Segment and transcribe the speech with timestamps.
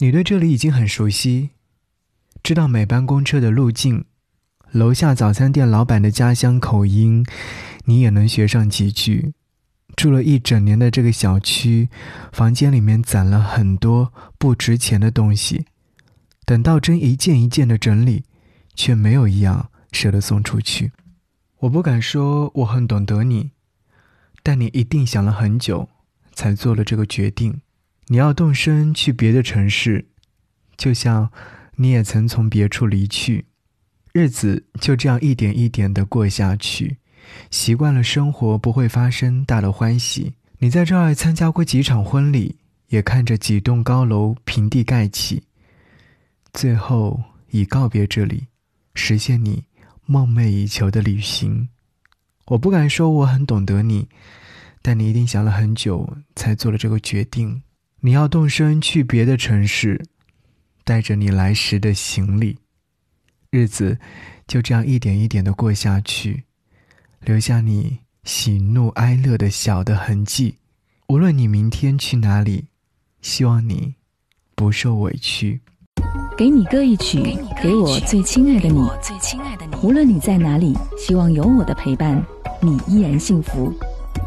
[0.00, 1.50] 你对这里已经很熟悉，
[2.44, 4.04] 知道每班公车的路径，
[4.70, 7.26] 楼下早餐店老板的家乡口音，
[7.86, 9.32] 你也能学上几句。
[9.96, 11.88] 住了一整年的这个小区，
[12.30, 15.66] 房间里面攒了很多不值钱的东西，
[16.44, 18.22] 等到真一件一件的整理，
[18.76, 20.92] 却没有一样舍得送出去。
[21.58, 23.50] 我不敢说我很懂得你，
[24.44, 25.88] 但你一定想了很久，
[26.32, 27.60] 才做了这个决定。
[28.10, 30.06] 你要动身去别的城市，
[30.76, 31.30] 就像
[31.76, 33.44] 你也曾从别处离去，
[34.12, 36.96] 日子就这样一点一点的过下去。
[37.50, 42.56] 习惯了生活不会发生大的欢喜，你在这儿参加过几场婚礼，
[42.88, 45.42] 也看着几栋高楼平地盖起，
[46.54, 48.46] 最后已告别这里，
[48.94, 49.64] 实现你
[50.06, 51.68] 梦寐以求的旅行。
[52.46, 54.08] 我不敢说我很懂得你，
[54.80, 57.62] 但你一定想了很久才做了这个决定。
[58.00, 60.00] 你要动身去别的城市，
[60.84, 62.56] 带着你来时的行李，
[63.50, 63.98] 日子
[64.46, 66.44] 就这样一点一点的过下去。
[67.20, 70.54] 留下你喜怒哀乐的小的痕迹，
[71.08, 72.66] 无论你明天去哪里，
[73.20, 73.96] 希望你
[74.54, 75.60] 不受委屈。
[76.36, 78.88] 给你歌一曲，给我最亲爱的你。
[79.82, 82.24] 无论你在哪里，希望有我的陪伴，
[82.62, 83.74] 你依然幸福。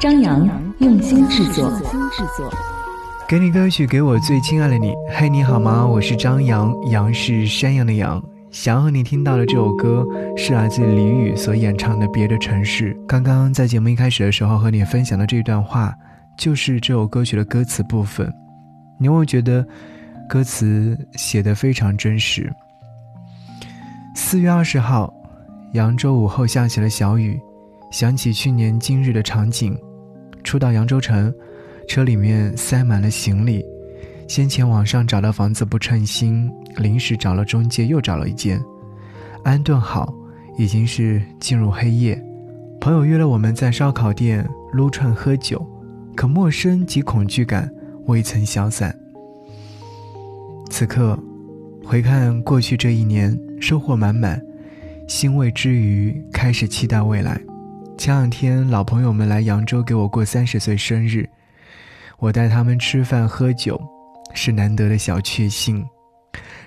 [0.00, 1.70] 张扬用心制作。
[3.32, 4.92] 给你歌曲，给我最亲爱的你。
[5.08, 5.86] 嘿，你好吗？
[5.86, 8.22] 我是张扬，杨是山羊的羊。
[8.50, 12.92] 想要和你听到的这首歌是来自李宇所演唱的《别的城市》。
[13.06, 15.96] 刚刚在节目一开始的时候和你分享的这段话，
[16.36, 18.30] 就是这首歌曲的歌词部分。
[18.98, 19.66] 你会觉得
[20.28, 22.52] 歌词写得非常真实。
[24.14, 25.10] 四月二十号，
[25.72, 27.40] 扬州午后下起了小雨，
[27.90, 29.74] 想起去年今日的场景，
[30.44, 31.32] 初到扬州城，
[31.86, 33.64] 车里面塞满了行李。
[34.28, 38.58] 先前网上找到房子不称心，临时找了中介又找了一间，
[39.44, 40.14] 安顿好，
[40.56, 42.22] 已经是进入黑夜。
[42.80, 45.64] 朋友约了我们在烧烤店撸串喝酒，
[46.16, 47.70] 可陌生及恐惧感
[48.06, 48.96] 未曾消散。
[50.70, 51.18] 此刻，
[51.84, 54.40] 回看过去这一年，收获满满，
[55.06, 57.38] 欣慰之余开始期待未来。
[57.98, 61.28] 前两天老朋友们来扬州给我过三十岁生日，
[62.22, 63.78] 我带他们吃饭喝酒。
[64.34, 65.84] 是难得的小确幸，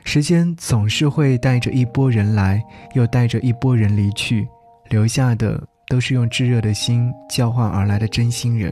[0.03, 4.47] 时间总是会带着一波人来，又带着一波人离去，
[4.87, 8.71] 留下的都是用炙热的心交换而来的真心人。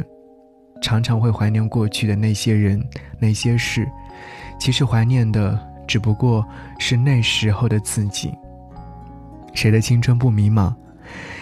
[0.80, 2.80] 常常会怀念过去的那些人、
[3.18, 3.88] 那些事，
[4.60, 6.46] 其实怀念的只不过
[6.78, 8.32] 是那时候的自己。
[9.56, 10.72] 谁的青春不迷茫？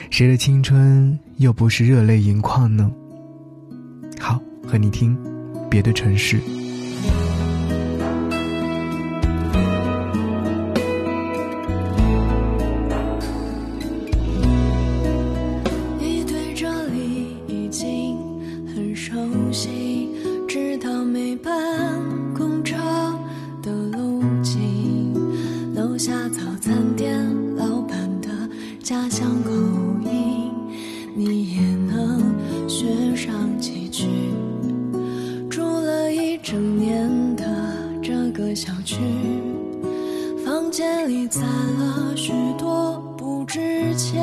[0.10, 2.90] 谁的青春又不是热泪盈眶呢？
[4.18, 5.18] 好，和你听
[5.72, 6.38] 别的城市。
[15.98, 18.18] 你对这里已经
[18.76, 19.14] 很熟
[19.54, 20.10] 悉
[20.46, 21.54] 知道每班
[22.36, 22.76] 公车
[23.62, 25.14] 的路径
[25.74, 27.18] 楼下早餐店
[27.56, 28.28] 老板的
[28.84, 29.50] 家乡口
[30.04, 30.52] 音
[31.16, 33.81] 你也能学上几
[41.32, 44.22] 攒了许多不值钱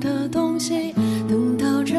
[0.00, 0.92] 的东西，
[1.28, 1.94] 等到这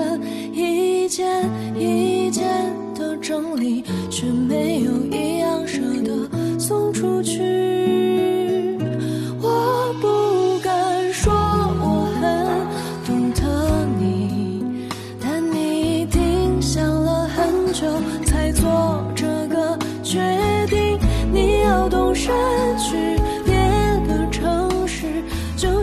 [0.51, 2.45] 一件一件
[2.93, 7.52] 的整理，却没有一样舍得送出去。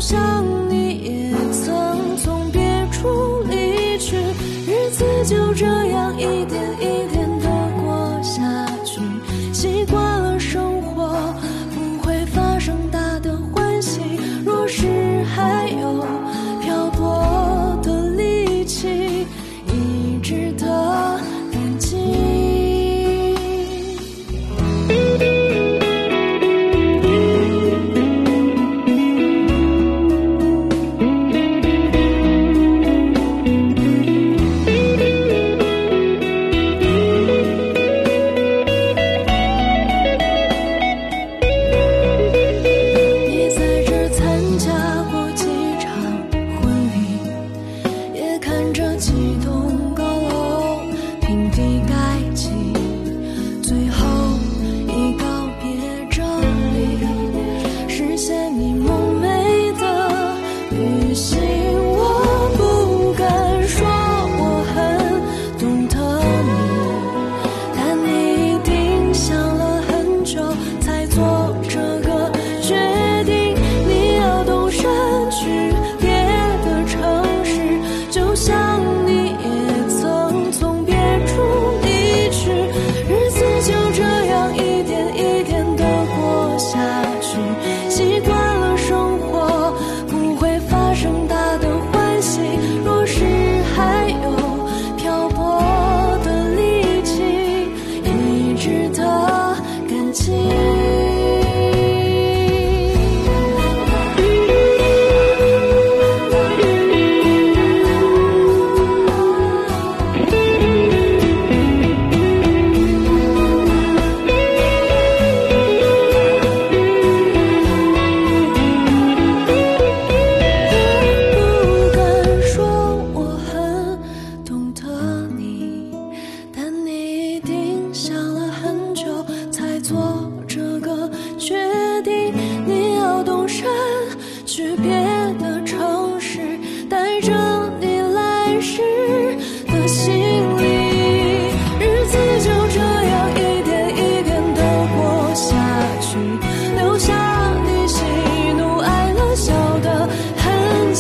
[0.00, 0.29] 像你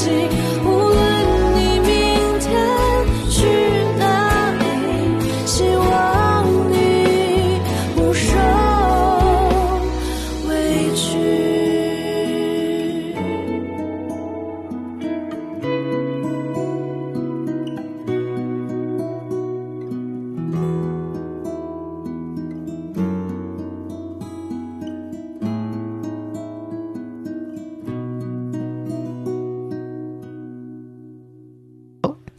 [0.06, 0.59] 痕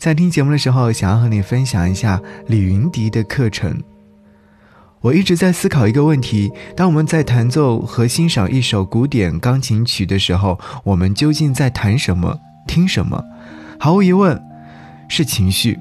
[0.01, 3.79] 在听节目的时候，想要和你分享一下李云迪的课程。
[4.99, 13.23] 我一直在思考一个问题：当我们在弹奏和欣赏一首古典钢琴曲的时候，我们究竟在弹什么、听什么？
[13.79, 14.41] 毫无疑问，
[15.07, 15.77] 是情绪。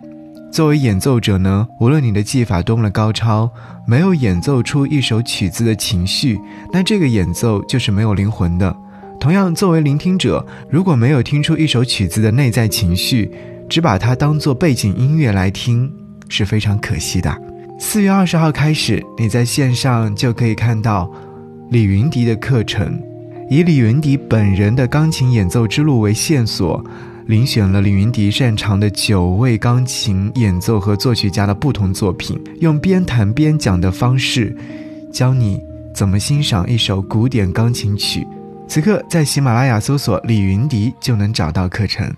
[0.53, 3.51] 作为演奏者呢，无论你的技法多么的高超，
[3.87, 6.39] 没有演奏出一首曲子的情绪，
[6.75, 8.77] 那这个演奏就是没有灵魂的。
[9.19, 13.31] 同样，作为聆听者，如果没有听出一首曲子的内在情绪，
[13.71, 15.91] 只把它当做背景音乐来听，
[16.29, 17.35] 是非常可惜的。
[17.79, 21.09] 四月二十号开始，你在线上就可以看到
[21.71, 23.01] 李云迪的课程，
[23.49, 26.85] 以李云迪本人的钢琴演奏之路为线索，
[27.29, 34.55] 遴选了李云迪擅长的九位钢琴演奏和作曲家的不同作品，用边弹边讲的方式，
[35.13, 35.61] 教你
[35.95, 38.27] 怎么欣赏一首古典钢琴曲。
[38.67, 42.13] 此刻在喜马拉雅搜索李云迪就能找到课程。